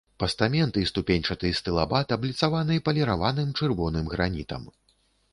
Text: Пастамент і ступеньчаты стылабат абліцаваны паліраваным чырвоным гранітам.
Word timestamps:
Пастамент 0.21 0.77
і 0.83 0.85
ступеньчаты 0.91 1.49
стылабат 1.59 2.13
абліцаваны 2.15 2.77
паліраваным 2.87 3.51
чырвоным 3.61 4.09
гранітам. 4.15 4.65